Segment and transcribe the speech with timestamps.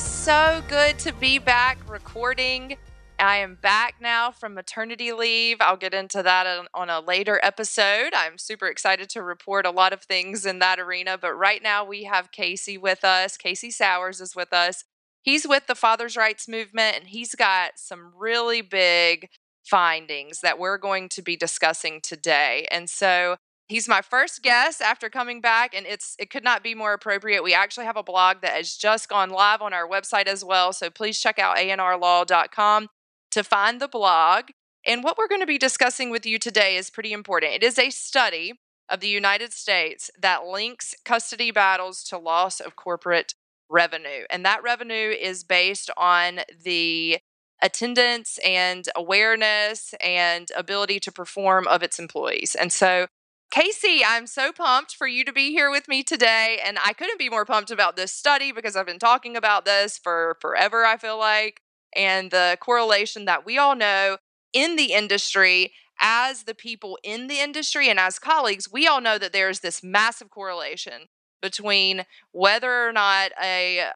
[0.00, 2.76] is so good to be back recording.
[3.18, 5.58] I am back now from maternity leave.
[5.60, 8.14] I'll get into that on, on, a later episode.
[8.14, 11.18] I'm super excited to report a lot of things in that arena.
[11.18, 13.36] But right now, we have Casey with us.
[13.36, 14.84] Casey Sowers is with us.
[15.20, 19.28] He's with the Father's Rights Movement, and he's got some really big
[19.64, 22.66] findings that we're going to be discussing today.
[22.70, 23.36] And so
[23.70, 27.44] He's my first guest after coming back, and it's it could not be more appropriate.
[27.44, 30.72] We actually have a blog that has just gone live on our website as well.
[30.72, 32.88] So please check out anrlaw.com
[33.30, 34.46] to find the blog.
[34.84, 37.52] And what we're going to be discussing with you today is pretty important.
[37.52, 38.54] It is a study
[38.88, 43.34] of the United States that links custody battles to loss of corporate
[43.68, 44.24] revenue.
[44.30, 47.18] And that revenue is based on the
[47.62, 52.56] attendance and awareness and ability to perform of its employees.
[52.56, 53.06] And so
[53.50, 56.60] Casey, I'm so pumped for you to be here with me today.
[56.64, 59.98] And I couldn't be more pumped about this study because I've been talking about this
[59.98, 61.60] for forever, I feel like,
[61.94, 64.18] and the correlation that we all know
[64.52, 69.18] in the industry as the people in the industry and as colleagues, we all know
[69.18, 71.08] that there's this massive correlation
[71.42, 73.90] between whether or not a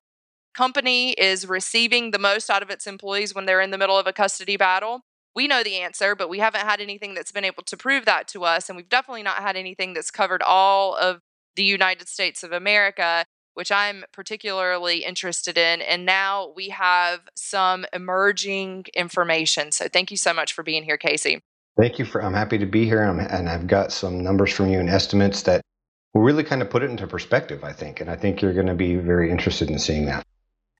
[0.55, 4.07] company is receiving the most out of its employees when they're in the middle of
[4.07, 5.03] a custody battle
[5.35, 8.29] we know the answer, but we haven't had anything that's been able to prove that
[8.29, 8.69] to us.
[8.69, 11.21] And we've definitely not had anything that's covered all of
[11.57, 15.81] the United States of America, which I'm particularly interested in.
[15.81, 19.73] And now we have some emerging information.
[19.73, 21.43] So thank you so much for being here, Casey.
[21.77, 23.03] Thank you for, I'm happy to be here.
[23.03, 25.61] I'm, and I've got some numbers from you and estimates that
[26.13, 28.01] will really kind of put it into perspective, I think.
[28.01, 30.25] And I think you're going to be very interested in seeing that.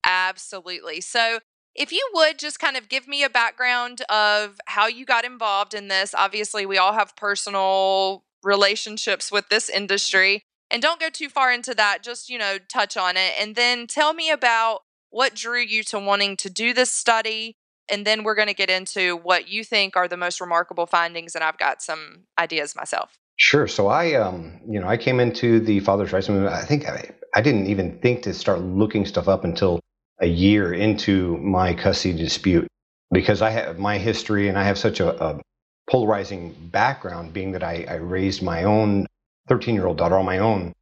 [0.05, 1.01] Absolutely.
[1.01, 1.39] So
[1.75, 5.73] if you would just kind of give me a background of how you got involved
[5.73, 6.15] in this.
[6.15, 10.43] Obviously, we all have personal relationships with this industry.
[10.71, 13.33] And don't go too far into that, just, you know, touch on it.
[13.39, 17.55] And then tell me about what drew you to wanting to do this study.
[17.89, 21.35] And then we're going to get into what you think are the most remarkable findings.
[21.35, 23.17] And I've got some ideas myself.
[23.37, 23.67] Sure.
[23.67, 26.53] So I, um, you know, I came into the Father's Rights Movement.
[26.53, 29.81] I think I, I didn't even think to start looking stuff up until
[30.19, 32.67] a year into my custody dispute
[33.11, 35.41] because I have my history and I have such a, a
[35.89, 39.05] polarizing background, being that I, I raised my own
[39.47, 40.73] 13 year old daughter on my own,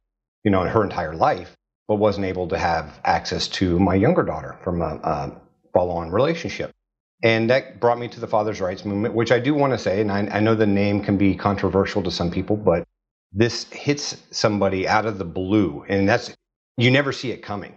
[0.44, 1.54] you know, in her entire life,
[1.88, 5.32] but wasn't able to have access to my younger daughter from a, a
[5.72, 6.70] follow on relationship.
[7.22, 10.00] And that brought me to the father's rights movement, which I do want to say,
[10.00, 12.84] and I, I know the name can be controversial to some people, but
[13.32, 15.84] this hits somebody out of the blue.
[15.88, 16.34] And that's,
[16.76, 17.74] you never see it coming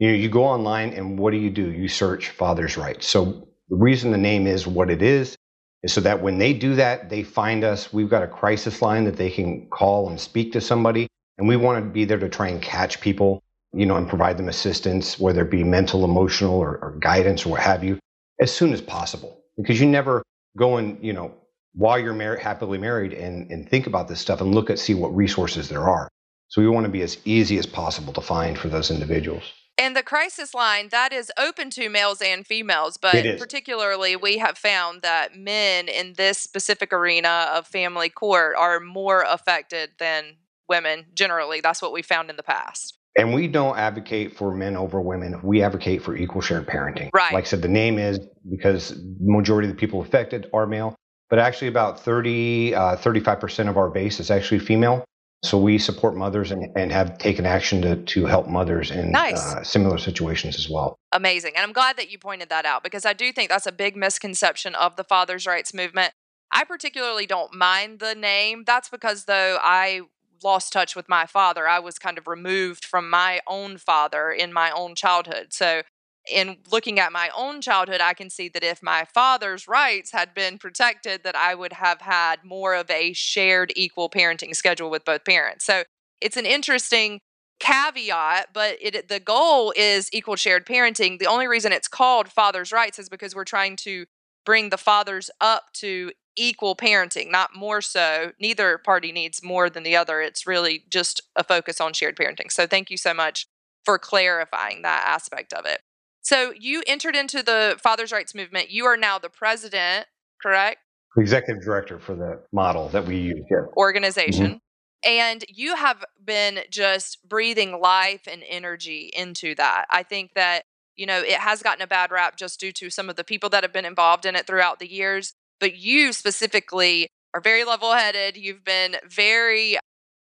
[0.00, 1.70] you know, you go online and what do you do?
[1.70, 3.06] You search father's rights.
[3.06, 5.36] So the reason the name is what it is
[5.82, 7.92] is so that when they do that, they find us.
[7.92, 11.06] We've got a crisis line that they can call and speak to somebody,
[11.36, 13.42] and we want to be there to try and catch people,
[13.74, 17.50] you know, and provide them assistance, whether it be mental, emotional, or, or guidance or
[17.50, 17.98] what have you,
[18.40, 19.42] as soon as possible.
[19.58, 20.22] Because you never
[20.56, 21.34] go and you know
[21.74, 24.94] while you're married, happily married, and and think about this stuff and look at see
[24.94, 26.08] what resources there are.
[26.48, 29.52] So we want to be as easy as possible to find for those individuals.
[29.80, 34.58] And the crisis line that is open to males and females, but particularly we have
[34.58, 40.36] found that men in this specific arena of family court are more affected than
[40.68, 41.62] women generally.
[41.62, 42.98] That's what we found in the past.
[43.18, 45.40] And we don't advocate for men over women.
[45.42, 47.08] We advocate for equal shared parenting.
[47.14, 47.32] Right.
[47.32, 48.20] Like I said, the name is
[48.50, 50.94] because majority of the people affected are male,
[51.30, 55.06] but actually about 30, uh, 35% of our base is actually female.
[55.42, 59.54] So we support mothers and, and have taken action to, to help mothers in nice.
[59.54, 60.98] uh, similar situations as well.
[61.12, 61.52] Amazing.
[61.56, 63.96] And I'm glad that you pointed that out because I do think that's a big
[63.96, 66.12] misconception of the father's rights movement.
[66.52, 68.64] I particularly don't mind the name.
[68.66, 70.02] That's because, though, I
[70.42, 71.66] lost touch with my father.
[71.66, 75.52] I was kind of removed from my own father in my own childhood.
[75.52, 75.82] So
[76.30, 80.34] in looking at my own childhood, I can see that if my father's rights had
[80.34, 85.04] been protected, that I would have had more of a shared equal parenting schedule with
[85.04, 85.64] both parents.
[85.64, 85.84] So
[86.20, 87.20] it's an interesting
[87.58, 91.18] caveat, but it, the goal is equal shared parenting.
[91.18, 94.06] The only reason it's called father's rights is because we're trying to
[94.44, 98.32] bring the fathers up to equal parenting, not more so.
[98.40, 100.22] Neither party needs more than the other.
[100.22, 102.50] It's really just a focus on shared parenting.
[102.50, 103.46] So thank you so much
[103.84, 105.80] for clarifying that aspect of it.
[106.22, 108.70] So you entered into the Father's Rights Movement.
[108.70, 110.06] You are now the president,
[110.42, 110.78] correct?
[111.16, 113.68] Executive director for the model that we use here.
[113.76, 114.46] Organization.
[114.46, 114.56] Mm-hmm.
[115.02, 119.86] And you have been just breathing life and energy into that.
[119.90, 120.64] I think that,
[120.94, 123.48] you know, it has gotten a bad rap just due to some of the people
[123.48, 125.32] that have been involved in it throughout the years.
[125.58, 128.36] But you specifically are very level headed.
[128.36, 129.78] You've been very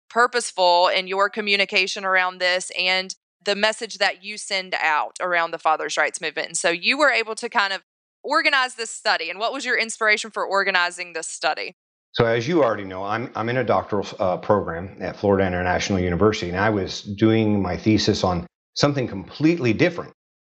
[0.09, 2.73] purposeful in your communication around this.
[2.79, 6.49] And the message that you send out around the father's rights movement.
[6.49, 7.83] And so you were able to kind of
[8.23, 9.31] organize this study.
[9.31, 11.75] And what was your inspiration for organizing this study?
[12.13, 15.99] So, as you already know, I'm, I'm in a doctoral uh, program at Florida International
[15.99, 20.13] University, and I was doing my thesis on something completely different.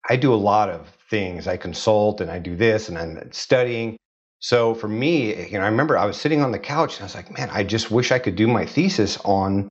[0.08, 1.46] I do a lot of things.
[1.46, 3.96] I consult and I do this and I'm studying.
[4.40, 7.05] So for me, you know, I remember I was sitting on the couch and I
[7.05, 9.69] was like, man, I just wish I could do my thesis on,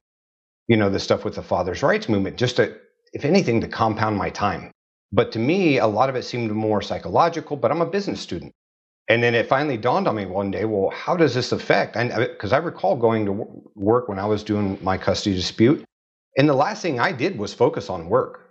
[0.67, 2.77] you know, the stuff with the father's rights movement, just to,
[3.13, 4.71] if anything, to compound my time.
[5.11, 8.53] But to me, a lot of it seemed more psychological, but I'm a business student.
[9.09, 11.93] And then it finally dawned on me one day, well, how does this affect?
[11.93, 15.85] Because uh, I, I recall going to work when I was doing my custody dispute.
[16.37, 18.49] And the last thing I did was focus on work.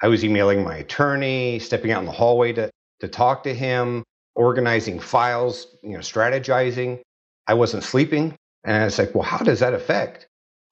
[0.00, 4.04] I was emailing my attorney, stepping out in the hallway to, to talk to him,
[4.36, 7.00] organizing files, you know, strategizing.
[7.48, 8.36] I wasn't sleeping.
[8.62, 10.27] And I was like, well, how does that affect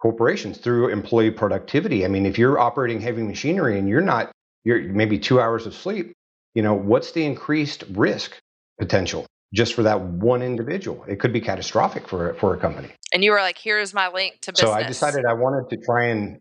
[0.07, 2.05] corporations through employee productivity?
[2.05, 4.31] I mean, if you're operating heavy machinery and you're not,
[4.63, 6.13] you're maybe two hours of sleep,
[6.55, 8.39] you know, what's the increased risk
[8.79, 11.05] potential just for that one individual.
[11.09, 12.91] It could be catastrophic for for a company.
[13.13, 15.77] And you were like, "Here's my link to business." So I decided I wanted to
[15.85, 16.39] try and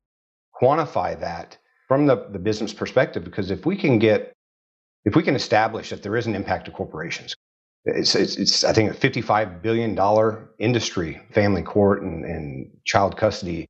[0.61, 1.57] quantify that
[1.87, 4.31] from the, the business perspective because if we can get
[5.05, 7.35] if we can establish that there is an impact to corporations
[7.85, 13.17] it's, it's, it's i think a 55 billion dollar industry family court and, and child
[13.17, 13.67] custody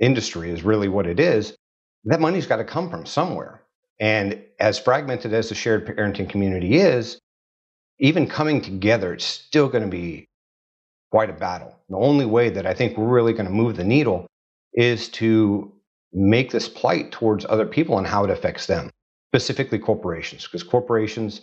[0.00, 1.56] industry is really what it is
[2.04, 3.62] that money's got to come from somewhere
[4.00, 7.18] and as fragmented as the shared parenting community is
[7.98, 10.26] even coming together, it's still going to be
[11.10, 11.78] quite a battle.
[11.88, 14.26] The only way that I think we're really going to move the needle
[14.72, 15.72] is to
[16.12, 18.90] make this plight towards other people and how it affects them,
[19.30, 21.42] specifically corporations, because corporations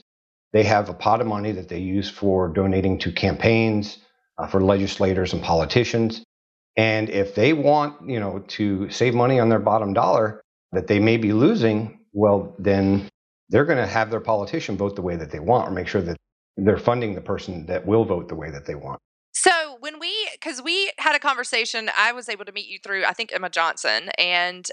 [0.54, 4.00] they have a pot of money that they use for donating to campaigns,
[4.38, 6.24] uh, for legislators and politicians.
[6.78, 11.00] And if they want, you know, to save money on their bottom dollar that they
[11.00, 13.10] may be losing, well, then
[13.50, 16.02] they're going to have their politician vote the way that they want or make sure
[16.02, 16.18] that
[16.58, 19.00] they're funding the person that will vote the way that they want.
[19.34, 23.06] So when we, because we had a conversation, I was able to meet you through,
[23.06, 24.66] I think Emma Johnson, and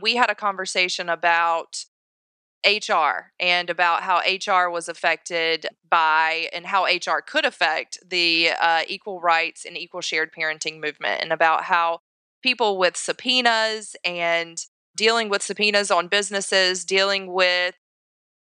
[0.00, 1.84] we had a conversation about
[2.66, 8.82] HR and about how HR was affected by and how HR could affect the uh,
[8.88, 12.00] equal rights and equal shared parenting movement, and about how
[12.42, 14.58] people with subpoenas and
[14.96, 17.74] dealing with subpoenas on businesses, dealing with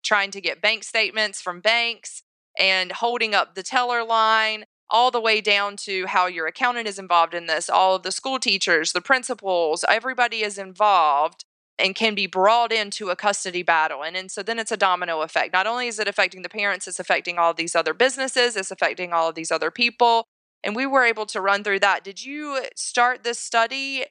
[0.03, 2.23] trying to get bank statements from banks,
[2.59, 6.99] and holding up the teller line all the way down to how your accountant is
[6.99, 11.45] involved in this all of the school teachers the principals everybody is involved
[11.79, 15.23] and can be brought into a custody battle and, and so then it's a domino
[15.23, 15.53] effect.
[15.53, 18.71] Not only is it affecting the parents it's affecting all of these other businesses it's
[18.71, 20.27] affecting all of these other people
[20.63, 22.03] and we were able to run through that.
[22.03, 24.07] Did you start this study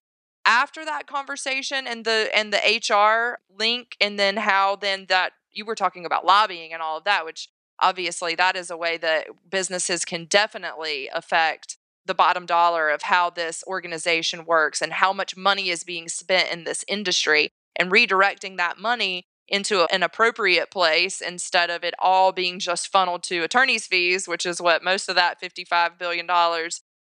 [0.45, 5.65] after that conversation and the and the hr link and then how then that you
[5.65, 7.50] were talking about lobbying and all of that which
[7.80, 13.29] obviously that is a way that businesses can definitely affect the bottom dollar of how
[13.29, 18.57] this organization works and how much money is being spent in this industry and redirecting
[18.57, 23.85] that money into an appropriate place instead of it all being just funneled to attorney's
[23.85, 26.27] fees, which is what most of that $55 billion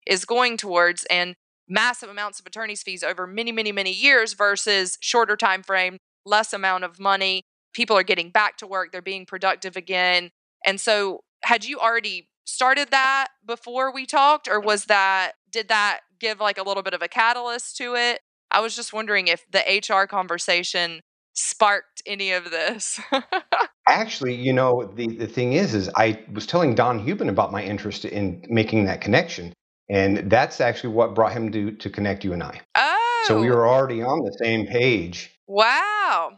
[0.05, 1.35] is going towards, and
[1.67, 6.53] massive amounts of attorney's fees over many, many, many years versus shorter time frame, less
[6.53, 7.41] amount of money.
[7.73, 10.29] People are getting back to work, they're being productive again.
[10.65, 15.99] And so, had you already started that before we talked, or was that, did that
[16.19, 18.21] give like a little bit of a catalyst to it?
[18.49, 21.01] I was just wondering if the HR conversation
[21.33, 22.99] sparked any of this.
[23.87, 27.63] Actually, you know, the, the thing is, is I was telling Don Hubin about my
[27.63, 29.53] interest in making that connection.
[29.89, 32.59] And that's actually what brought him to, to connect you and I.
[32.75, 33.23] Oh.
[33.27, 33.55] So we oh.
[33.55, 35.31] were already on the same page.
[35.47, 36.37] Wow.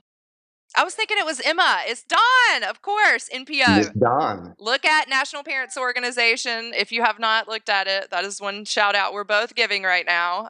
[0.79, 1.81] I was thinking it was Emma.
[1.87, 3.79] It's Don, of course, NPO.
[3.79, 4.55] It's Don.
[4.59, 6.71] Look at National Parents Organization.
[6.73, 9.83] If you have not looked at it, that is one shout out we're both giving
[9.83, 10.47] right now.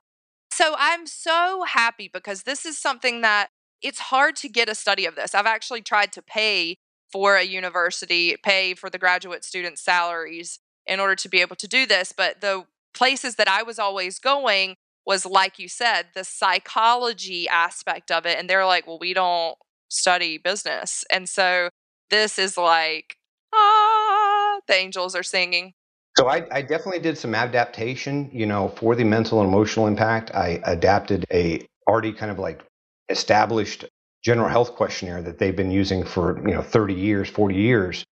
[0.51, 3.47] So I'm so happy because this is something that
[3.81, 5.33] it's hard to get a study of this.
[5.33, 6.77] I've actually tried to pay
[7.11, 11.67] for a university, pay for the graduate student salaries in order to be able to
[11.67, 12.13] do this.
[12.15, 14.75] But the places that I was always going
[15.07, 18.37] was, like you said, the psychology aspect of it.
[18.37, 19.57] And they're like, well, we don't
[19.89, 21.03] study business.
[21.09, 21.69] And so
[22.09, 23.17] this is like,
[23.53, 25.73] ah, the angels are singing.
[26.17, 30.31] So I, I, definitely did some adaptation, you know, for the mental and emotional impact.
[30.33, 32.61] I adapted a already kind of like
[33.09, 33.85] established
[34.23, 38.03] general health questionnaire that they've been using for, you know, 30 years, 40 years.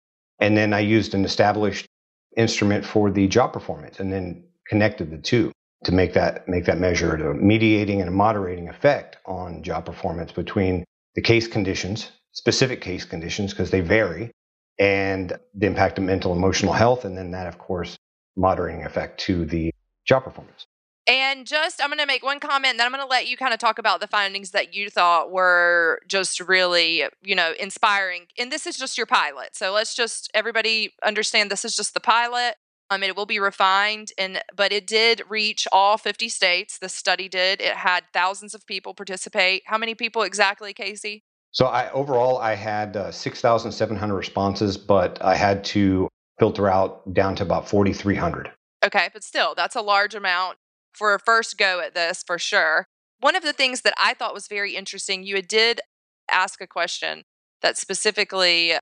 [0.41, 1.87] And then I used an established
[2.37, 5.51] instrument for the job performance and then connected the two
[5.85, 10.33] to make that make that measure a mediating and a moderating effect on job performance
[10.33, 10.85] between
[11.17, 14.31] the case conditions, specific case conditions, because they vary,
[14.79, 17.97] and the impact of mental emotional health, and then that, of course,
[18.37, 19.73] moderating effect to the
[20.07, 20.67] job performance.
[21.09, 23.37] And just, I'm going to make one comment, and then I'm going to let you
[23.37, 28.27] kind of talk about the findings that you thought were just really, you know, inspiring.
[28.39, 29.57] And this is just your pilot.
[29.57, 32.57] So let's just, everybody understand this is just the pilot.
[32.89, 36.79] I mean, it will be refined, and but it did reach all 50 states.
[36.79, 37.61] The study did.
[37.61, 39.63] It had thousands of people participate.
[39.67, 41.25] How many people exactly, Casey?
[41.51, 47.35] So I overall I had uh, 6,700 responses, but I had to filter out down
[47.37, 48.53] to about 4,300.
[48.85, 50.59] Okay, but still, that's a large amount
[50.93, 52.87] for a first go at this for sure.
[53.21, 55.81] One of the things that I thought was very interesting, you did
[56.31, 57.25] ask a question
[57.63, 58.75] that specifically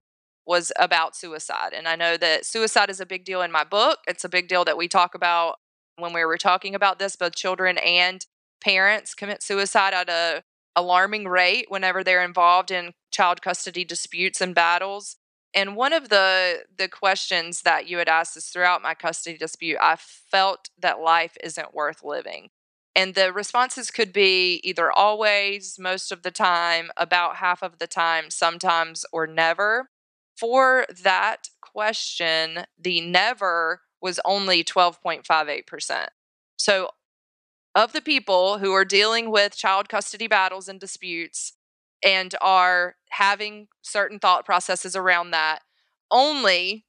[0.45, 1.73] was about suicide.
[1.73, 3.99] And I know that suicide is a big deal in my book.
[4.07, 5.55] It's a big deal that we talk about
[5.97, 7.15] when we were talking about this.
[7.15, 8.25] Both children and
[8.61, 10.43] parents commit suicide at a
[10.75, 15.17] alarming rate whenever they're involved in child custody disputes and battles.
[15.53, 19.77] And one of the the questions that you had asked is throughout my custody dispute,
[19.79, 22.49] I felt that life isn't worth living.
[22.93, 27.87] And the responses could be either always, most of the time, about half of the
[27.87, 29.89] time, sometimes, or never.
[30.37, 36.07] For that question, the never was only 12.58%.
[36.57, 36.89] So,
[37.73, 41.53] of the people who are dealing with child custody battles and disputes,
[42.03, 45.59] and are having certain thought processes around that,
[46.11, 46.85] only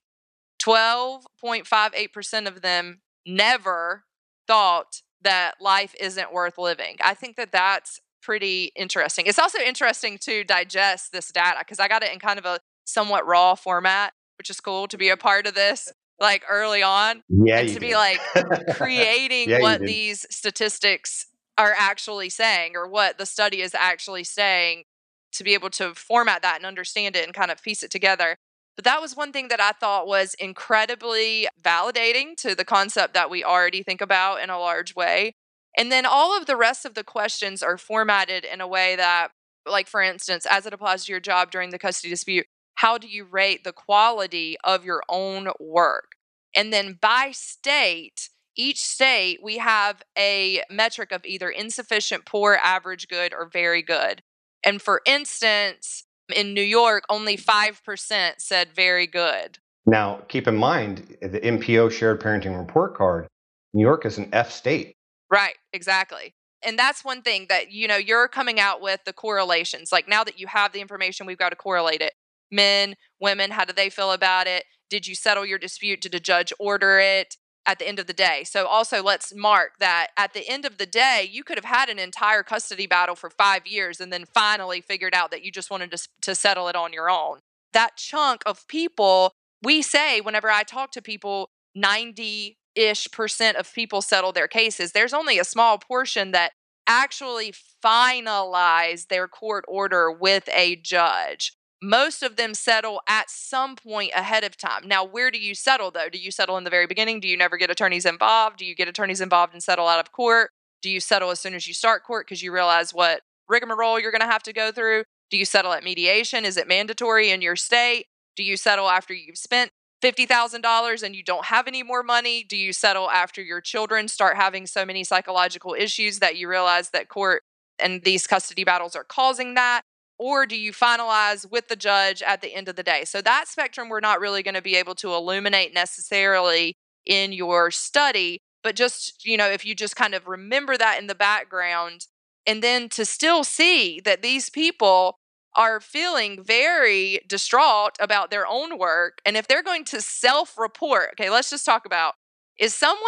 [0.62, 4.04] 12.58% of them never
[4.46, 6.96] thought that life isn't worth living.
[7.02, 9.26] I think that that's pretty interesting.
[9.26, 12.60] It's also interesting to digest this data because I got it in kind of a
[12.86, 17.22] somewhat raw format, which is cool to be a part of this like early on.
[17.28, 17.80] Yeah, and to did.
[17.80, 18.20] be like
[18.70, 21.26] creating yeah, what these statistics
[21.58, 24.84] are actually saying or what the study is actually saying
[25.32, 28.36] to be able to format that and understand it and kind of piece it together.
[28.76, 33.30] But that was one thing that I thought was incredibly validating to the concept that
[33.30, 35.34] we already think about in a large way.
[35.78, 39.28] And then all of the rest of the questions are formatted in a way that,
[39.66, 43.08] like, for instance, as it applies to your job during the custody dispute, how do
[43.08, 46.12] you rate the quality of your own work?
[46.54, 53.08] And then by state, each state, we have a metric of either insufficient, poor, average,
[53.08, 54.22] good, or very good.
[54.64, 56.04] And for instance,
[56.34, 59.58] in New York, only 5% said very good.
[59.84, 63.28] Now, keep in mind eh, the NPO shared parenting report card,
[63.72, 64.94] New York is an F state.
[65.30, 66.34] Right, exactly.
[66.64, 69.92] And that's one thing that you know you're coming out with the correlations.
[69.92, 72.14] Like now that you have the information, we've got to correlate it.
[72.50, 74.64] Men, women, how do they feel about it?
[74.88, 76.00] Did you settle your dispute?
[76.00, 77.36] Did a judge order it?
[77.66, 78.44] at the end of the day.
[78.44, 81.88] So also let's mark that at the end of the day, you could have had
[81.88, 85.70] an entire custody battle for five years and then finally figured out that you just
[85.70, 87.40] wanted to, to settle it on your own.
[87.72, 93.72] That chunk of people, we say whenever I talk to people, 90 ish percent of
[93.74, 94.92] people settle their cases.
[94.92, 96.52] There's only a small portion that
[96.86, 97.52] actually
[97.84, 101.52] finalize their court order with a judge
[101.86, 104.88] most of them settle at some point ahead of time.
[104.88, 106.08] Now, where do you settle though?
[106.08, 107.20] Do you settle in the very beginning?
[107.20, 108.58] Do you never get attorneys involved?
[108.58, 110.50] Do you get attorneys involved and settle out of court?
[110.82, 114.10] Do you settle as soon as you start court because you realize what rigmarole you're
[114.10, 115.04] going to have to go through?
[115.30, 116.44] Do you settle at mediation?
[116.44, 118.06] Is it mandatory in your state?
[118.34, 119.70] Do you settle after you've spent
[120.02, 122.44] $50,000 and you don't have any more money?
[122.44, 126.90] Do you settle after your children start having so many psychological issues that you realize
[126.90, 127.42] that court
[127.78, 129.82] and these custody battles are causing that?
[130.18, 133.04] Or do you finalize with the judge at the end of the day?
[133.04, 137.70] So that spectrum we're not really going to be able to illuminate necessarily in your
[137.70, 142.06] study, but just, you know, if you just kind of remember that in the background
[142.46, 145.18] and then to still see that these people
[145.56, 151.30] are feeling very distraught about their own work and if they're going to self-report, okay,
[151.30, 152.14] let's just talk about
[152.58, 153.02] is someone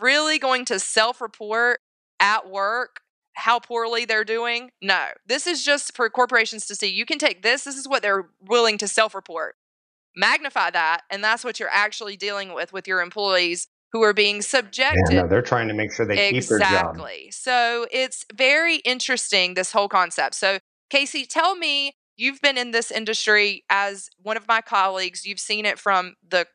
[0.00, 1.80] really going to self-report
[2.20, 3.00] at work
[3.38, 4.70] how poorly they're doing.
[4.82, 6.88] No, this is just for corporations to see.
[6.88, 9.54] You can take this, this is what they're willing to self report,
[10.16, 14.42] magnify that, and that's what you're actually dealing with with your employees who are being
[14.42, 15.02] subjected.
[15.10, 16.40] Yeah, no, they're trying to make sure they exactly.
[16.40, 16.94] keep their job.
[16.96, 17.30] Exactly.
[17.30, 20.34] So it's very interesting, this whole concept.
[20.34, 20.58] So,
[20.90, 25.64] Casey, tell me, you've been in this industry as one of my colleagues, you've seen
[25.64, 26.46] it from the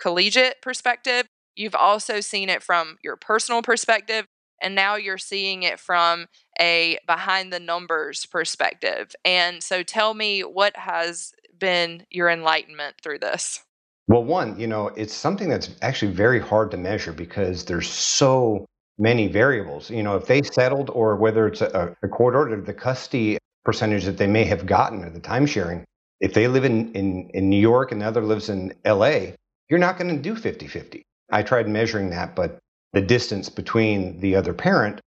[0.00, 1.26] collegiate perspective.
[1.56, 4.26] You've also seen it from your personal perspective
[4.62, 6.26] and now you're seeing it from
[6.60, 9.14] a behind the numbers perspective.
[9.24, 13.60] And so tell me what has been your enlightenment through this?
[14.06, 18.66] Well, one, you know, it's something that's actually very hard to measure because there's so
[18.98, 19.90] many variables.
[19.90, 24.04] You know, if they settled or whether it's a, a court order, the custody percentage
[24.04, 25.84] that they may have gotten or the time sharing,
[26.20, 29.32] if they live in, in, in New York and the other lives in LA,
[29.68, 31.02] you're not going to do 50 50.
[31.30, 32.58] I tried measuring that, but
[32.92, 35.00] the distance between the other parent,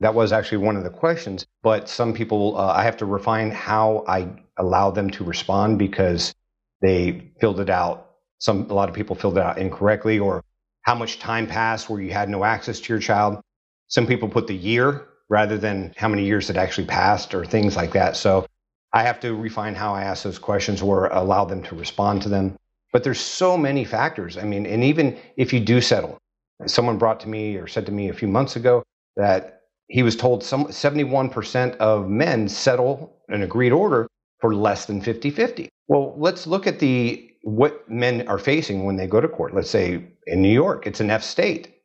[0.00, 1.46] that was actually one of the questions.
[1.62, 6.34] But some people, uh, I have to refine how I allow them to respond because
[6.82, 8.10] they filled it out.
[8.38, 10.44] Some, a lot of people filled it out incorrectly, or
[10.82, 13.40] how much time passed where you had no access to your child.
[13.88, 17.76] Some people put the year rather than how many years had actually passed or things
[17.76, 18.16] like that.
[18.16, 18.46] So
[18.92, 22.28] I have to refine how I ask those questions or allow them to respond to
[22.28, 22.56] them.
[22.92, 24.38] But there's so many factors.
[24.38, 26.18] I mean, and even if you do settle,
[26.66, 28.82] someone brought to me or said to me a few months ago
[29.16, 34.06] that he was told some 71% of men settle an agreed order
[34.40, 35.68] for less than 50-50.
[35.88, 39.54] Well, let's look at the what men are facing when they go to court.
[39.54, 41.76] Let's say in New York, it's an F state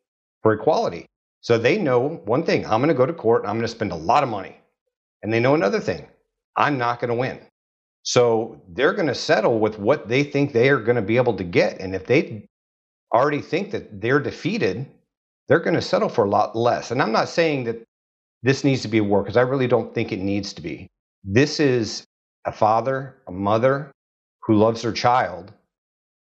[0.42, 1.06] for equality.
[1.42, 3.92] So they know one thing I'm going to go to court, I'm going to spend
[3.92, 4.58] a lot of money.
[5.22, 6.06] And they know another thing
[6.58, 7.40] I'm not going to win.
[8.04, 11.36] So they're going to settle with what they think they are going to be able
[11.38, 11.80] to get.
[11.80, 12.46] And if they
[13.14, 14.88] already think that they're defeated,
[15.48, 16.92] they're going to settle for a lot less.
[16.92, 17.84] And I'm not saying that
[18.42, 20.88] this needs to be a war because I really don't think it needs to be.
[21.24, 22.04] This is
[22.46, 23.92] a father, a mother
[24.42, 25.54] who loves their child,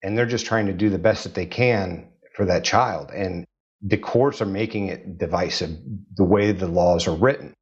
[0.02, 3.10] and they're just trying to do the best that they can for that child.
[3.10, 3.44] And
[3.82, 5.70] the courts are making it divisive
[6.16, 7.54] the way the laws are written.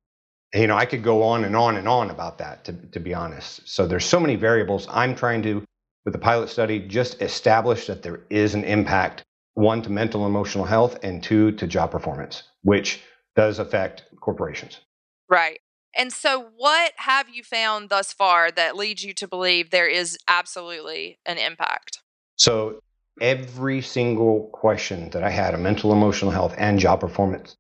[0.55, 3.13] You know, I could go on and on and on about that, to, to be
[3.13, 3.69] honest.
[3.69, 4.87] So there's so many variables.
[4.91, 5.63] I'm trying to,
[6.05, 9.25] with the pilot study, just established that there is an impact,
[9.55, 13.03] one, to mental and emotional health, and two, to job performance, which
[13.37, 14.81] does affect corporations.
[15.29, 15.61] Right.
[15.97, 20.19] And so, what have you found thus far that leads you to believe there is
[20.29, 22.01] absolutely an impact?
[22.37, 22.81] So,
[23.21, 27.57] every single question that I had on mental, emotional health, and job performance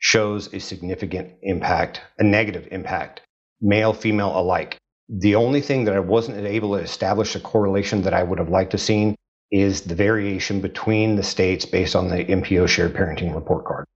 [0.00, 3.22] shows a significant impact, a negative impact,
[3.60, 4.76] male, female alike.
[5.08, 8.50] The only thing that I wasn't able to establish a correlation that I would have
[8.50, 9.16] liked to seen
[9.50, 13.86] is the variation between the states based on the NPO shared parenting report card.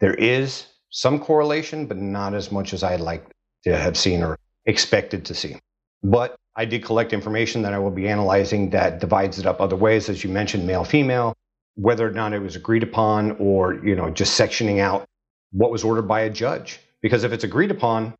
[0.00, 3.24] There is some correlation, but not as much as I'd like
[3.64, 5.56] to have seen or expected to see.
[6.02, 9.76] But I did collect information that I will be analyzing that divides it up other
[9.76, 11.34] ways, as you mentioned, male, female,
[11.76, 15.04] whether or not it was agreed upon or, you know, just sectioning out
[15.52, 16.80] what was ordered by a judge.
[17.02, 18.14] Because if it's agreed upon,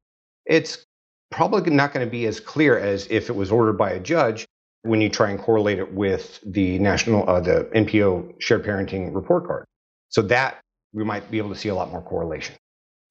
[0.44, 0.84] it's
[1.36, 4.46] probably not going to be as clear as if it was ordered by a judge
[4.82, 9.46] when you try and correlate it with the national, uh, the NPO shared parenting report
[9.46, 9.66] card.
[10.08, 10.60] So that
[10.94, 12.56] we might be able to see a lot more correlation.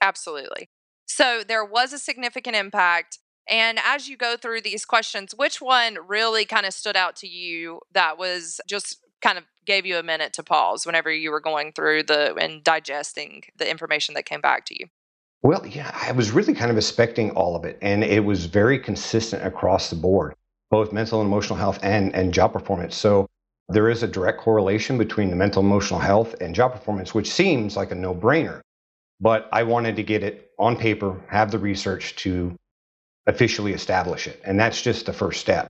[0.02, 0.66] Absolutely.
[1.06, 3.20] So there was a significant impact.
[3.48, 7.28] And as you go through these questions, which one really kind of stood out to
[7.28, 11.40] you that was just kind of gave you a minute to pause whenever you were
[11.40, 14.88] going through the and digesting the information that came back to you?
[15.43, 17.78] Well, yeah, I was really kind of expecting all of it.
[17.82, 20.34] And it was very consistent across the board,
[20.71, 22.95] both mental and emotional health and, and job performance.
[22.95, 23.28] So
[23.69, 27.76] there is a direct correlation between the mental emotional health and job performance, which seems
[27.78, 28.62] like a no brainer.
[29.21, 32.56] But I wanted to get it on paper, have the research to
[33.28, 34.41] officially establish it.
[34.45, 35.67] And that's just the first step.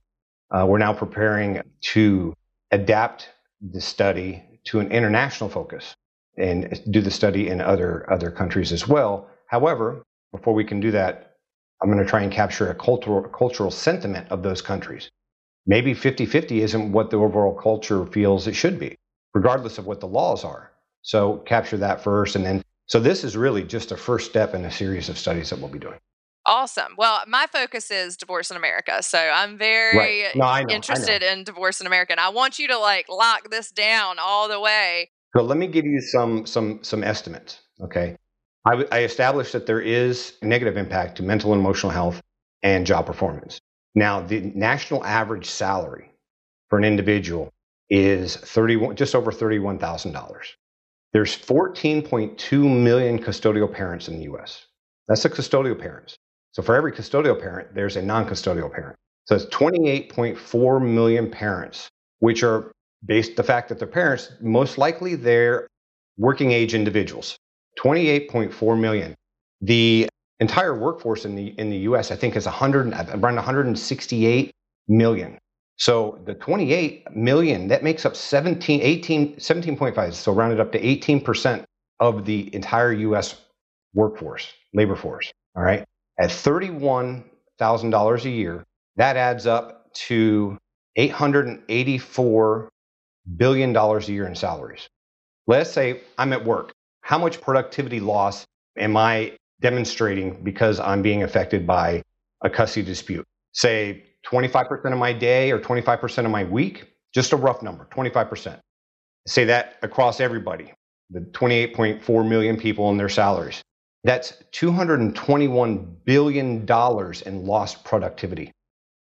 [0.50, 2.34] Uh, we're now preparing to
[2.70, 5.94] adapt the study to an international focus
[6.38, 9.28] and do the study in other, other countries as well.
[9.48, 11.36] However, before we can do that,
[11.82, 15.10] I'm going to try and capture a cultural, cultural sentiment of those countries.
[15.66, 18.96] Maybe 50 50 isn't what the overall culture feels it should be,
[19.34, 20.72] regardless of what the laws are.
[21.02, 24.64] So capture that first and then so this is really just a first step in
[24.64, 25.98] a series of studies that we'll be doing.
[26.46, 26.94] Awesome.
[26.96, 29.02] Well, my focus is divorce in America.
[29.02, 30.36] So I'm very right.
[30.36, 32.12] no, know, interested in divorce in America.
[32.12, 35.10] And I want you to like lock this down all the way.
[35.36, 37.60] So let me give you some some some estimates.
[37.82, 38.16] Okay.
[38.66, 42.20] I, I established that there is a negative impact to mental and emotional health
[42.62, 43.60] and job performance.
[43.94, 46.10] Now, the national average salary
[46.68, 47.52] for an individual
[47.88, 50.36] is 31 just over $31,000.
[51.12, 54.66] There's 14.2 million custodial parents in the US.
[55.06, 56.16] That's the custodial parents.
[56.52, 58.96] So for every custodial parent, there's a non custodial parent.
[59.26, 62.72] So it's 28.4 million parents, which are
[63.04, 65.68] based the fact that their parents, most likely they're
[66.18, 67.38] working age individuals.
[67.78, 69.14] 28.4 million.
[69.60, 70.08] The
[70.40, 74.50] entire workforce in the in the US, I think, is 100 around 168
[74.88, 75.38] million.
[75.78, 81.64] So the 28 million, that makes up 17, 18, 17.5, so rounded up to 18%
[82.00, 83.42] of the entire US
[83.94, 85.30] workforce, labor force.
[85.54, 85.84] All right.
[86.18, 88.64] At $31,000 a year,
[88.96, 90.56] that adds up to
[90.98, 92.68] $884
[93.36, 94.88] billion a year in salaries.
[95.46, 96.72] Let's say I'm at work.
[97.06, 98.44] How much productivity loss
[98.76, 102.02] am I demonstrating because I'm being affected by
[102.42, 103.24] a custody dispute.
[103.52, 108.58] Say 25% of my day or 25% of my week, just a rough number, 25%.
[109.24, 110.72] Say that across everybody,
[111.10, 113.62] the 28.4 million people and their salaries.
[114.02, 116.66] That's $221 billion
[117.24, 118.50] in lost productivity.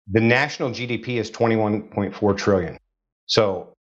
[0.09, 2.77] The national GDP is 21.4 trillion.
[3.25, 3.73] So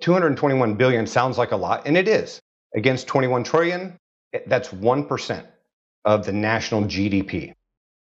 [0.00, 2.40] 221 billion sounds like a lot, and it is.
[2.76, 3.98] Against 21 trillion,
[4.32, 5.46] eh, that's 1%
[6.04, 7.54] of the national GDP.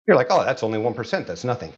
[0.07, 1.27] You're like, oh, that's only 1%.
[1.27, 1.73] That's nothing.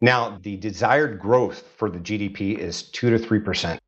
[0.00, 3.78] Now, the desired growth for the GDP is 2 to 3%.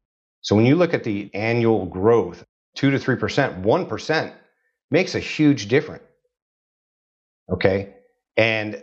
[0.40, 2.44] So when you look at the annual growth,
[2.76, 4.32] 2 to 3%, 1%
[4.90, 6.04] makes a huge difference.
[7.52, 7.94] Okay.
[8.36, 8.82] And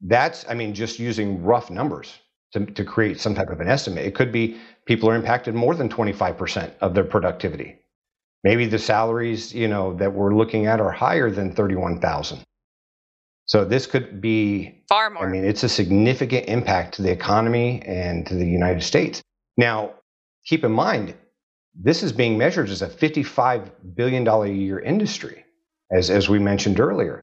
[0.00, 2.16] that's, I mean, just using rough numbers
[2.52, 4.04] to, to create some type of an estimate.
[4.04, 7.80] It could be people are impacted more than 25% of their productivity.
[8.44, 12.44] Maybe the salaries, you know, that we're looking at are higher than 31,000.
[13.46, 15.26] So this could be far more.
[15.26, 19.22] I mean, it's a significant impact to the economy and to the United States.
[19.56, 19.94] Now,
[20.44, 21.14] keep in mind,
[21.74, 25.44] this is being measured as a $55 billion a year industry,
[25.90, 27.22] as, as we mentioned earlier.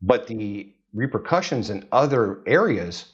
[0.00, 3.04] But the repercussions in other areas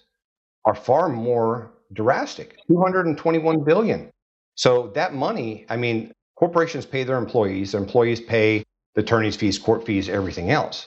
[0.65, 4.11] are far more drastic 221 billion.
[4.55, 9.59] So that money, I mean, corporations pay their employees, their employees pay the attorney's fees,
[9.59, 10.87] court fees, everything else.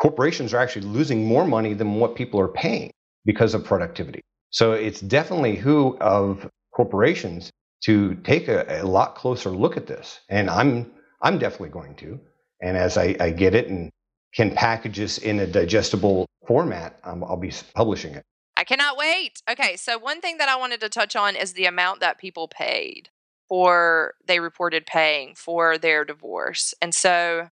[0.00, 2.90] Corporations are actually losing more money than what people are paying
[3.24, 4.20] because of productivity.
[4.50, 7.50] So it's definitely who of corporations
[7.84, 10.20] to take a, a lot closer look at this.
[10.28, 10.90] And I'm
[11.22, 12.18] I'm definitely going to.
[12.62, 13.90] And as I, I get it and
[14.34, 18.22] can package this in a digestible format, um, I'll be publishing it.
[18.56, 19.42] I cannot wait.
[19.50, 22.48] Okay, so one thing that I wanted to touch on is the amount that people
[22.48, 23.10] paid
[23.50, 26.72] for they reported paying for their divorce.
[26.80, 27.48] And so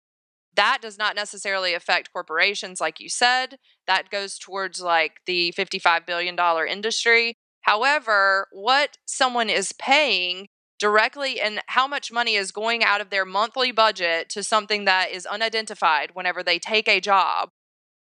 [0.57, 3.59] that does not necessarily affect corporations like you said.
[3.87, 7.37] That goes towards like the 55 billion dollar industry.
[7.61, 13.27] However, what someone is paying directly and how much money is going out of their
[13.27, 17.51] monthly budget to something that is unidentified whenever they take a job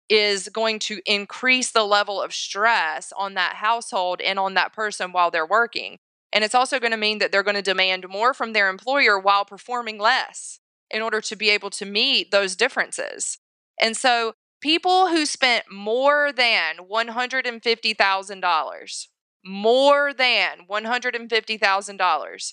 [0.09, 5.11] is going to increase the level of stress on that household and on that person
[5.11, 5.99] while they're working.
[6.33, 9.19] And it's also going to mean that they're going to demand more from their employer
[9.19, 13.39] while performing less in order to be able to meet those differences.
[13.81, 19.07] And so, people who spent more than $150,000,
[19.45, 22.53] more than $150,000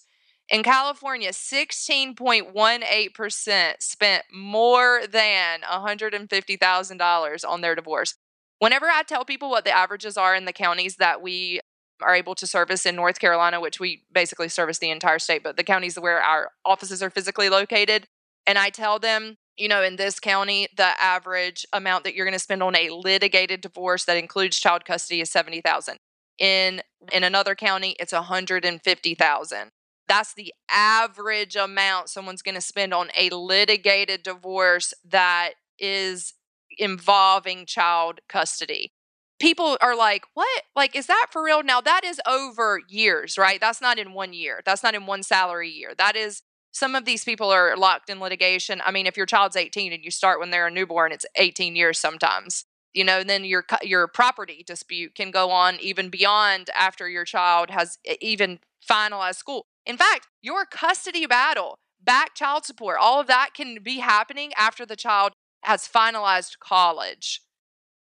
[0.49, 8.15] in California, 16.18% spent more than $150,000 on their divorce.
[8.57, 11.59] Whenever I tell people what the averages are in the counties that we
[12.01, 15.57] are able to service in North Carolina, which we basically service the entire state, but
[15.57, 18.07] the counties where our offices are physically located,
[18.45, 22.33] and I tell them, you know, in this county, the average amount that you're going
[22.33, 25.97] to spend on a litigated divorce that includes child custody is 70,000.
[26.38, 26.81] In
[27.12, 29.71] in another county, it's 150,000.
[30.07, 36.33] That's the average amount someone's going to spend on a litigated divorce that is
[36.77, 38.93] involving child custody.
[39.39, 40.63] People are like, what?
[40.75, 41.63] Like, is that for real?
[41.63, 43.60] Now, that is over years, right?
[43.60, 44.62] That's not in one year.
[44.65, 45.93] That's not in one salary year.
[45.97, 48.82] That is, some of these people are locked in litigation.
[48.86, 51.75] I mean, if your child's 18 and you start when they're a newborn, it's 18
[51.75, 52.65] years sometimes.
[52.93, 57.69] You know, then your your property dispute can go on even beyond after your child
[57.69, 59.67] has even finalized school.
[59.86, 64.86] In fact, your custody battle, back child support, all of that can be happening after
[64.86, 67.41] the child has finalized college.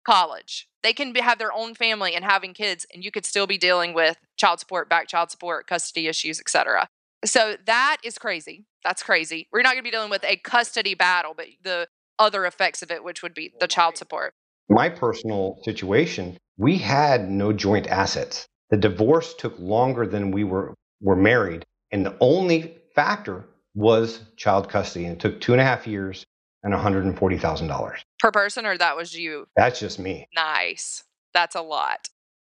[0.05, 0.67] College.
[0.81, 3.57] They can be, have their own family and having kids, and you could still be
[3.57, 6.87] dealing with child support, back child support, custody issues, etc.
[7.25, 8.65] So that is crazy.
[8.83, 9.47] That's crazy.
[9.51, 12.91] We're not going to be dealing with a custody battle, but the other effects of
[12.91, 14.33] it, which would be the child support.
[14.69, 18.47] My personal situation, we had no joint assets.
[18.69, 24.69] The divorce took longer than we were were married, and the only factor was child
[24.69, 25.05] custody.
[25.05, 26.25] And it took two and a half years
[26.63, 29.47] and $140,000 per person, or that was you?
[29.55, 30.27] That's just me.
[30.35, 31.03] Nice.
[31.33, 32.09] That's a lot.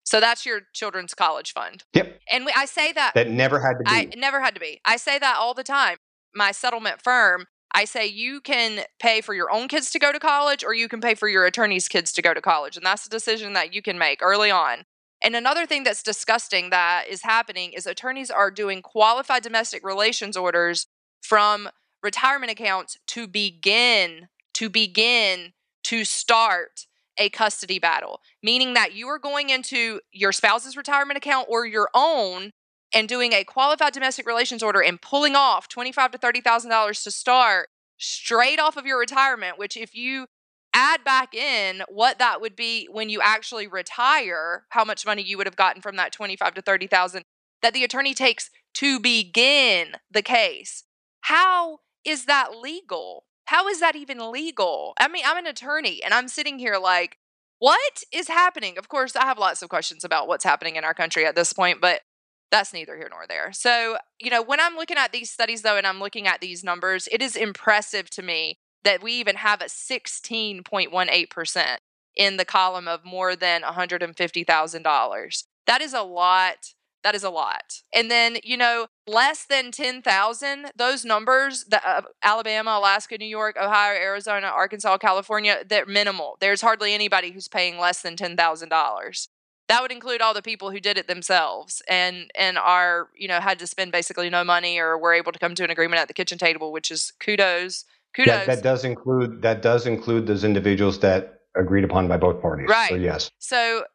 [0.04, 1.84] So that's your children's college fund.
[1.94, 2.20] Yep.
[2.30, 3.90] And we, I say that that never had to be.
[3.90, 4.82] I never had to be.
[4.84, 5.98] I say that all the time.
[6.34, 10.20] My settlement firm, I say you can pay for your own kids to go to
[10.20, 12.76] college or you can pay for your attorney's kids to go to college.
[12.76, 14.86] And that's a decision that you can make early on.
[15.24, 20.36] And another thing that's disgusting that is happening is attorneys are doing qualified domestic relations
[20.36, 20.88] orders
[21.22, 21.70] from
[22.04, 26.86] retirement accounts to begin to begin to start
[27.18, 31.90] a custody battle, meaning that you are going into your spouse's retirement account or your
[31.94, 32.52] own
[32.94, 37.04] and doing a qualified domestic relations order and pulling off twenty-five to thirty thousand dollars
[37.04, 39.58] to start straight off of your retirement.
[39.58, 40.28] Which, if you
[40.74, 45.38] add back in what that would be when you actually retire, how much money you
[45.38, 47.24] would have gotten from that 25 to 30,000
[47.62, 50.86] that the attorney takes to begin the case.
[51.22, 53.24] How is that legal?
[53.46, 54.94] How is that even legal?
[55.00, 57.18] I mean, I'm an attorney and I'm sitting here like,
[57.60, 58.78] what is happening?
[58.78, 61.54] Of course, I have lots of questions about what's happening in our country at this
[61.54, 62.02] point, but
[62.50, 63.54] that's neither here nor there.
[63.54, 66.64] So, you know, when I'm looking at these studies though, and I'm looking at these
[66.64, 71.78] numbers, it is impressive to me that we even have a 16.18%
[72.16, 75.44] in the column of more than $150,000.
[75.68, 77.82] That is a lot that is a lot.
[77.94, 83.58] And then, you know, less than 10,000, those numbers, the, uh, Alabama, Alaska, New York,
[83.60, 86.38] Ohio, Arizona, Arkansas, California, they're minimal.
[86.40, 89.28] There's hardly anybody who's paying less than $10,000.
[89.68, 93.40] That would include all the people who did it themselves and and are, you know,
[93.40, 96.10] had to spend basically no money or were able to come to an agreement at
[96.10, 97.86] the kitchen table, which is kudos.
[98.14, 98.46] Kudos.
[98.46, 102.68] That, that does include that does include those individuals that agreed upon by both parties.
[102.70, 102.90] Right.
[102.90, 103.32] So yes.
[103.40, 103.86] So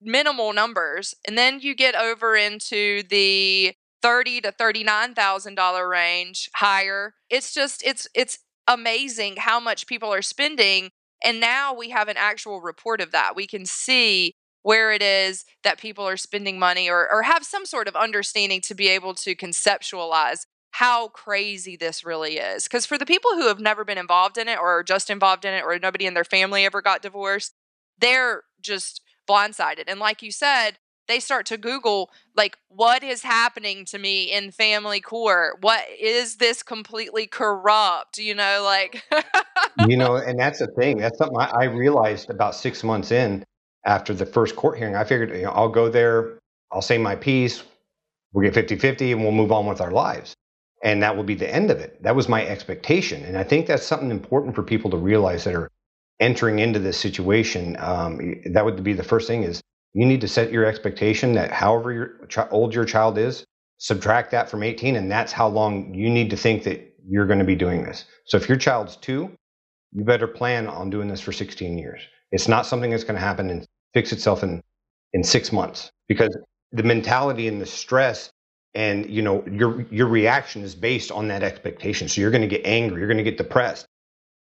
[0.00, 1.14] minimal numbers.
[1.26, 7.14] And then you get over into the thirty to thirty-nine thousand dollar range higher.
[7.30, 10.90] It's just it's it's amazing how much people are spending.
[11.24, 13.34] And now we have an actual report of that.
[13.34, 17.64] We can see where it is that people are spending money or, or have some
[17.64, 20.40] sort of understanding to be able to conceptualize
[20.72, 22.64] how crazy this really is.
[22.64, 25.44] Because for the people who have never been involved in it or are just involved
[25.44, 27.54] in it or nobody in their family ever got divorced,
[27.98, 29.84] they're just blindsided.
[29.86, 34.50] And like you said, they start to Google, like, what is happening to me in
[34.50, 35.58] family court?
[35.60, 38.18] What is this completely corrupt?
[38.18, 39.04] You know, like.
[39.86, 40.98] you know, and that's the thing.
[40.98, 43.44] That's something I, I, realized about six months in
[43.84, 44.96] after the first court hearing.
[44.96, 46.38] I figured, you know, I'll go there,
[46.72, 47.62] I'll say my piece,
[48.32, 50.34] we'll get 50 50, and we'll move on with our lives.
[50.82, 52.02] And that will be the end of it.
[52.02, 53.24] That was my expectation.
[53.24, 55.70] And I think that's something important for people to realize that are
[56.20, 59.62] entering into this situation, um, that would be the first thing is
[59.94, 63.44] you need to set your expectation that however your, old your child is,
[63.78, 67.38] subtract that from 18, and that's how long you need to think that you're going
[67.38, 68.04] to be doing this.
[68.26, 69.30] So if your child's two,
[69.92, 72.00] you better plan on doing this for 16 years.
[72.32, 74.62] It's not something that's going to happen and fix itself in
[75.12, 76.36] in six months because
[76.72, 78.30] the mentality and the stress
[78.74, 82.08] and you know your your reaction is based on that expectation.
[82.08, 83.86] So you're going to get angry, you're going to get depressed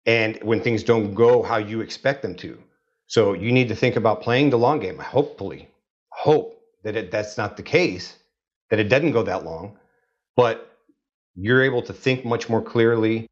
[0.06, 2.58] and when things don't go how you expect them to.
[3.08, 4.98] So you need to think about playing the long game.
[4.98, 5.70] Hopefully,
[6.10, 8.18] hope that it, that's not the case,
[8.70, 9.78] that it doesn't go that long,
[10.36, 10.78] but
[11.36, 13.28] you're able to think much more clearly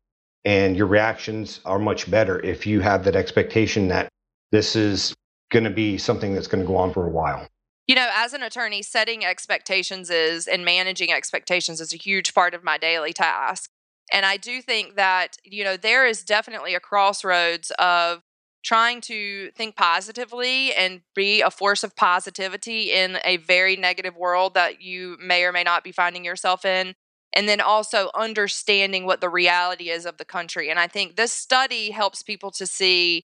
[0.45, 4.09] and your reactions are much better if you have that expectation that
[4.51, 5.13] this is
[5.51, 7.47] going to be something that's going to go on for a while.
[7.87, 12.53] You know, as an attorney, setting expectations is and managing expectations is a huge part
[12.53, 13.69] of my daily task.
[14.11, 18.21] And I do think that, you know, there is definitely a crossroads of
[18.63, 24.53] trying to think positively and be a force of positivity in a very negative world
[24.53, 26.93] that you may or may not be finding yourself in.
[27.33, 30.69] And then also understanding what the reality is of the country.
[30.69, 33.23] And I think this study helps people to see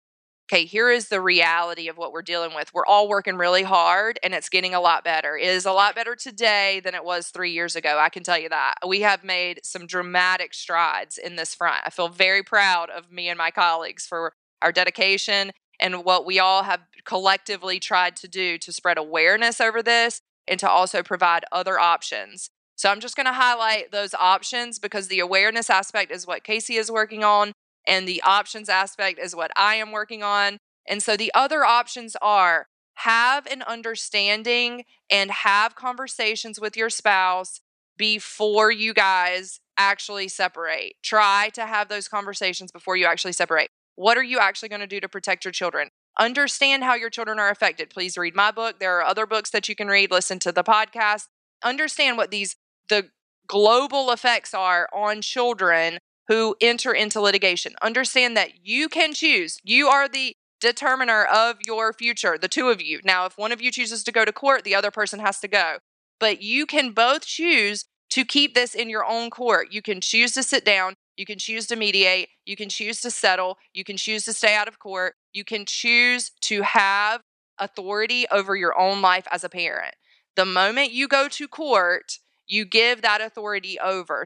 [0.50, 2.74] okay, here is the reality of what we're dealing with.
[2.74, 5.36] We're all working really hard and it's getting a lot better.
[5.36, 8.00] It is a lot better today than it was three years ago.
[8.00, 8.76] I can tell you that.
[8.88, 11.82] We have made some dramatic strides in this front.
[11.86, 16.40] I feel very proud of me and my colleagues for our dedication and what we
[16.40, 21.44] all have collectively tried to do to spread awareness over this and to also provide
[21.52, 22.50] other options.
[22.78, 26.76] So I'm just going to highlight those options because the awareness aspect is what Casey
[26.76, 27.52] is working on
[27.88, 30.60] and the options aspect is what I am working on.
[30.88, 37.62] And so the other options are have an understanding and have conversations with your spouse
[37.98, 40.96] before you guys actually separate.
[41.04, 43.70] Try to have those conversations before you actually separate.
[43.96, 45.90] What are you actually going to do to protect your children?
[46.20, 47.90] Understand how your children are affected.
[47.92, 48.80] Please read my book.
[48.80, 51.28] There are other books that you can read, listen to the podcast.
[51.64, 52.56] Understand what these
[52.90, 53.10] the
[53.48, 57.74] global effects are on children who enter into litigation.
[57.82, 59.60] Understand that you can choose.
[59.64, 63.00] You are the determiner of your future, the two of you.
[63.04, 65.48] Now, if one of you chooses to go to court, the other person has to
[65.48, 65.78] go.
[66.20, 69.68] But you can both choose to keep this in your own court.
[69.72, 70.96] You can choose to sit down.
[71.16, 72.30] You can choose to mediate.
[72.46, 73.58] You can choose to settle.
[73.74, 75.16] You can choose to stay out of court.
[75.34, 77.22] You can choose to have
[77.60, 79.96] authority over your own life as a parent.
[80.36, 84.26] The moment you go to court, you give that authority over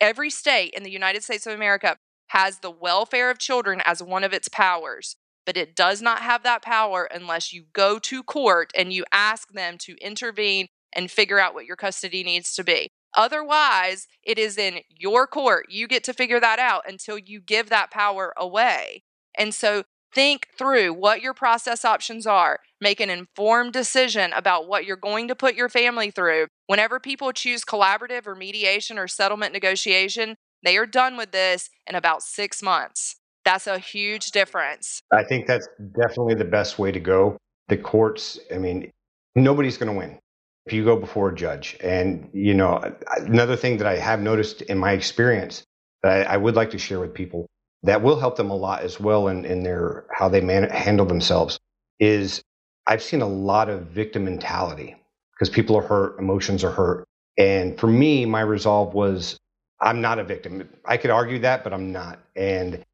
[0.00, 1.96] every state in the United States of America
[2.28, 6.42] has the welfare of children as one of its powers, but it does not have
[6.42, 11.38] that power unless you go to court and you ask them to intervene and figure
[11.38, 12.88] out what your custody needs to be.
[13.16, 15.66] Otherwise, it is in your court.
[15.70, 19.02] You get to figure that out until you give that power away.
[19.36, 22.60] And so Think through what your process options are.
[22.80, 26.46] Make an informed decision about what you're going to put your family through.
[26.66, 31.94] Whenever people choose collaborative or mediation or settlement negotiation, they are done with this in
[31.94, 33.16] about six months.
[33.44, 35.02] That's a huge difference.
[35.12, 37.36] I think that's definitely the best way to go.
[37.68, 38.90] The courts, I mean,
[39.34, 40.18] nobody's going to win
[40.66, 41.76] if you go before a judge.
[41.82, 45.64] And, you know, another thing that I have noticed in my experience
[46.02, 47.46] that I, I would like to share with people
[47.82, 51.06] that will help them a lot as well in, in their how they man, handle
[51.06, 51.58] themselves
[52.00, 52.42] is
[52.86, 54.96] I've seen a lot of victim mentality
[55.32, 57.04] because people are hurt, emotions are hurt.
[57.36, 59.38] And for me, my resolve was
[59.80, 60.68] I'm not a victim.
[60.84, 62.18] I could argue that, but I'm not.
[62.34, 62.84] And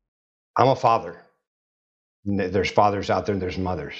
[0.56, 1.22] I'm a father.
[2.24, 3.94] There's fathers out there, and there's mothers.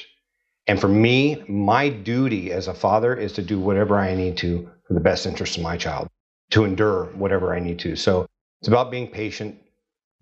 [0.66, 4.68] And for me, my duty as a father is to do whatever I need to
[4.87, 6.09] for the best interest of my child,
[6.51, 7.97] to endure whatever I need to.
[7.97, 8.27] So
[8.61, 9.59] it's about being patient,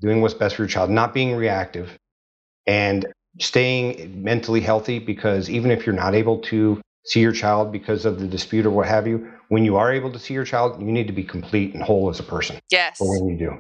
[0.03, 1.97] doing what's best for your child, not being reactive,
[2.67, 3.07] and
[3.41, 8.21] staying mentally healthy because even if you're not able to see your child because of
[8.21, 10.93] the dispute or what have you, when you are able to see your child, you
[10.93, 12.59] need to be complete and whole as a person.
[12.71, 12.99] Yes.
[12.99, 13.59] For when you do.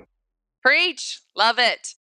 [0.62, 1.20] Preach.
[1.36, 1.94] Love it.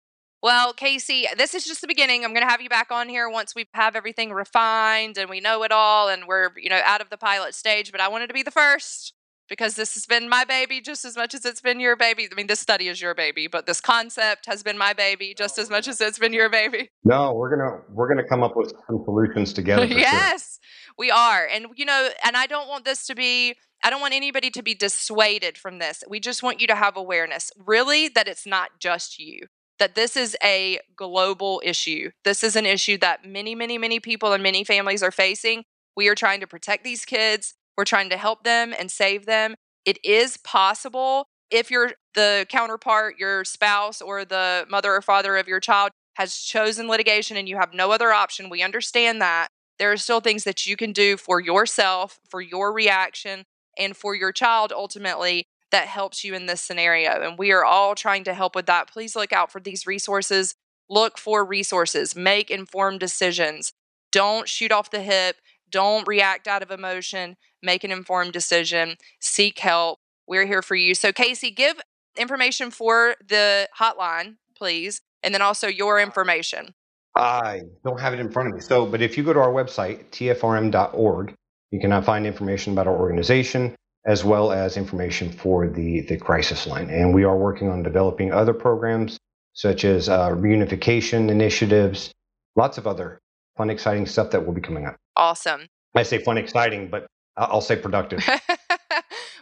[0.42, 2.24] Well, Casey, this is just the beginning.
[2.24, 5.40] I'm going to have you back on here once we have everything refined and we
[5.40, 8.28] know it all and we're, you know, out of the pilot stage, but I wanted
[8.28, 9.12] to be the first
[9.50, 12.28] because this has been my baby just as much as it's been your baby.
[12.30, 15.58] I mean, this study is your baby, but this concept has been my baby just
[15.58, 16.88] oh, as much as it's been your baby.
[17.04, 19.84] No, we're going to we're going to come up with some solutions together.
[19.84, 20.58] yes.
[20.62, 20.94] Sure.
[20.96, 21.46] We are.
[21.46, 24.62] And you know, and I don't want this to be I don't want anybody to
[24.62, 26.04] be dissuaded from this.
[26.08, 29.46] We just want you to have awareness, really, that it's not just you,
[29.78, 32.10] that this is a global issue.
[32.24, 35.64] This is an issue that many, many, many people and many families are facing.
[35.96, 39.54] We are trying to protect these kids, we're trying to help them and save them.
[39.84, 45.48] It is possible if you're the counterpart, your spouse, or the mother or father of
[45.48, 48.50] your child has chosen litigation and you have no other option.
[48.50, 49.48] We understand that.
[49.78, 53.44] There are still things that you can do for yourself, for your reaction,
[53.78, 57.22] and for your child ultimately that helps you in this scenario.
[57.22, 58.90] And we are all trying to help with that.
[58.90, 60.54] Please look out for these resources.
[60.88, 62.16] Look for resources.
[62.16, 63.72] Make informed decisions.
[64.12, 65.36] Don't shoot off the hip.
[65.70, 67.36] Don't react out of emotion.
[67.62, 68.96] Make an informed decision.
[69.20, 69.98] Seek help.
[70.26, 70.94] We're here for you.
[70.94, 71.80] So, Casey, give
[72.16, 76.74] information for the hotline, please, and then also your information.
[77.16, 78.60] I don't have it in front of me.
[78.60, 81.34] So, but if you go to our website, tfrm.org,
[81.70, 83.74] you can find information about our organization
[84.06, 86.88] as well as information for the, the crisis line.
[86.88, 89.18] And we are working on developing other programs
[89.52, 92.12] such as uh, reunification initiatives,
[92.56, 93.20] lots of other
[93.56, 94.96] fun, exciting stuff that will be coming up.
[95.20, 95.68] Awesome.
[95.94, 97.06] I say fun, exciting, but
[97.36, 98.26] I'll say productive.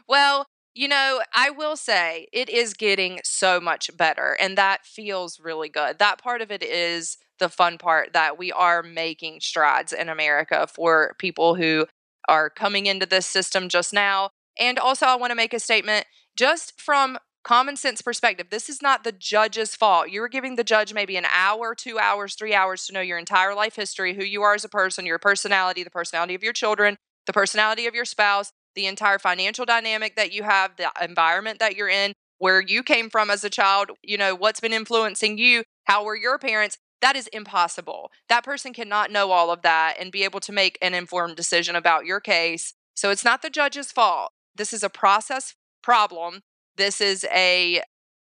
[0.09, 5.38] well, you know, I will say it is getting so much better, and that feels
[5.38, 5.99] really good.
[6.01, 10.67] That part of it is the fun part that we are making strides in America
[10.67, 11.87] for people who
[12.29, 14.31] are coming into this system just now.
[14.59, 18.49] And also, I want to make a statement just from common sense perspective.
[18.51, 20.11] This is not the judge's fault.
[20.11, 23.17] You were giving the judge maybe an hour, two hours, three hours to know your
[23.17, 26.53] entire life history, who you are as a person, your personality, the personality of your
[26.53, 31.59] children, the personality of your spouse, the entire financial dynamic that you have, the environment
[31.59, 35.39] that you're in, where you came from as a child, you know, what's been influencing
[35.39, 36.77] you, how were your parents.
[37.01, 38.11] That is impossible.
[38.29, 41.77] That person cannot know all of that and be able to make an informed decision
[41.77, 42.75] about your case.
[42.95, 44.33] So it's not the judge's fault.
[44.55, 46.43] This is a process problem.
[46.79, 47.83] This is a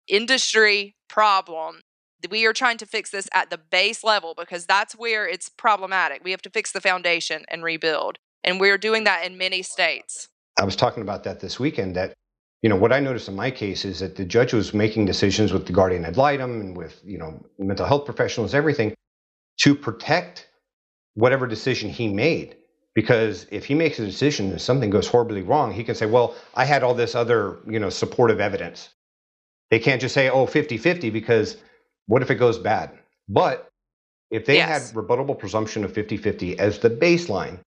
[0.07, 1.81] industry problem.
[2.29, 6.23] We are trying to fix this at the base level because that's where it's problematic.
[6.23, 8.17] We have to fix the foundation and rebuild.
[8.43, 10.27] And we're doing that in many states.
[10.59, 12.13] I was talking about that this weekend that
[12.61, 15.53] you know what i noticed in my case is that the judge was making decisions
[15.53, 18.93] with the guardian ad litem and with you know mental health professionals everything
[19.61, 20.49] to protect
[21.13, 22.57] whatever decision he made
[22.95, 26.35] because if he makes a decision and something goes horribly wrong he can say well
[26.55, 28.89] i had all this other you know supportive evidence
[29.69, 31.57] they can't just say oh 50-50 because
[32.07, 32.91] what if it goes bad
[33.27, 33.69] but
[34.31, 34.91] if they yes.
[34.91, 37.59] had rebuttable presumption of 50-50 as the baseline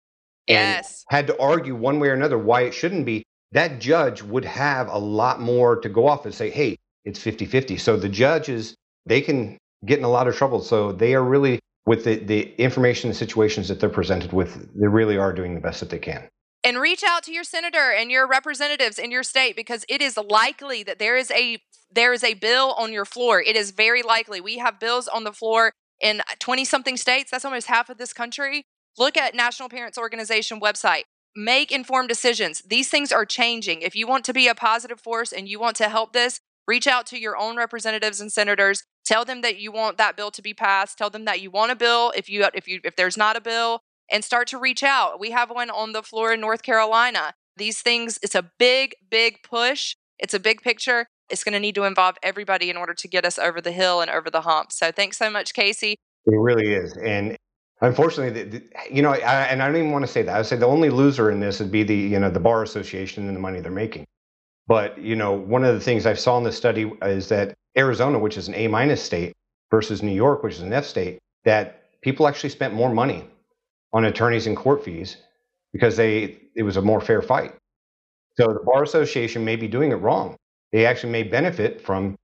[0.47, 1.05] and yes.
[1.09, 4.87] had to argue one way or another why it shouldn't be that judge would have
[4.87, 7.77] a lot more to go off and say, hey, it's 50 50.
[7.77, 10.61] So the judges, they can get in a lot of trouble.
[10.61, 14.87] So they are really, with the, the information and situations that they're presented with, they
[14.87, 16.27] really are doing the best that they can.
[16.63, 20.15] And reach out to your senator and your representatives in your state because it is
[20.17, 21.57] likely that there is a
[21.93, 23.41] there is a bill on your floor.
[23.41, 24.39] It is very likely.
[24.39, 27.31] We have bills on the floor in 20 something states.
[27.31, 28.63] That's almost half of this country.
[28.97, 31.03] Look at National Parents Organization website
[31.35, 32.61] make informed decisions.
[32.67, 33.81] These things are changing.
[33.81, 36.87] If you want to be a positive force and you want to help this, reach
[36.87, 40.41] out to your own representatives and senators Tell them that you want that bill to
[40.41, 40.97] be passed.
[40.97, 43.41] Tell them that you want a bill if you if you if there's not a
[43.41, 43.81] bill
[44.11, 45.19] and start to reach out.
[45.19, 47.33] We have one on the floor in North Carolina.
[47.57, 49.95] These things it's a big big push.
[50.19, 51.07] It's a big picture.
[51.29, 54.01] It's going to need to involve everybody in order to get us over the hill
[54.01, 54.71] and over the hump.
[54.71, 55.95] So thanks so much Casey.
[56.25, 56.95] It really is.
[56.97, 57.37] And
[57.81, 60.33] unfortunately, the, the, you know, I, and I don't even want to say that.
[60.33, 62.61] I would say the only loser in this would be the, you know, the bar
[62.63, 64.05] association and the money they're making.
[64.67, 68.19] But, you know, one of the things I saw in the study is that Arizona,
[68.19, 69.33] which is an A minus state,
[69.69, 73.25] versus New York, which is an F state, that people actually spent more money
[73.93, 75.17] on attorneys and court fees
[75.73, 77.55] because they it was a more fair fight.
[78.37, 80.35] So the bar association may be doing it wrong.
[80.71, 82.15] They actually may benefit from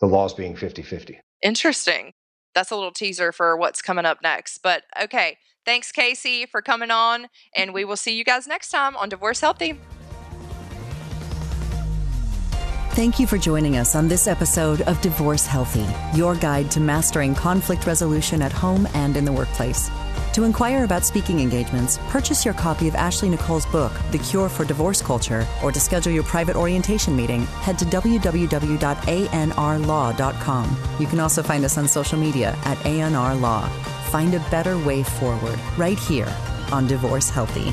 [0.00, 1.18] the laws being 50-50.
[1.42, 2.12] Interesting.
[2.54, 4.58] That's a little teaser for what's coming up next.
[4.58, 8.96] But okay, thanks Casey for coming on and we will see you guys next time
[8.96, 9.78] on Divorce Healthy.
[12.94, 17.36] Thank you for joining us on this episode of Divorce Healthy, your guide to mastering
[17.36, 19.88] conflict resolution at home and in the workplace.
[20.32, 24.64] To inquire about speaking engagements, purchase your copy of Ashley Nicole's book, The Cure for
[24.64, 30.76] Divorce Culture, or to schedule your private orientation meeting, head to www.anrlaw.com.
[30.98, 33.68] You can also find us on social media at ANR Law.
[34.10, 36.26] Find a better way forward right here
[36.72, 37.72] on Divorce Healthy.